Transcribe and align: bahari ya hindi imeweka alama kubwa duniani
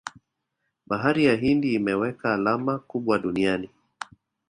bahari 0.89 1.25
ya 1.25 1.35
hindi 1.35 1.73
imeweka 1.73 2.33
alama 2.33 2.79
kubwa 2.79 3.19
duniani 3.19 3.69